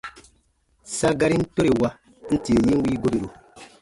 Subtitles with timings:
[0.95, 1.89] Sa garin tore wa,
[2.31, 3.29] n tie yin wii goberu.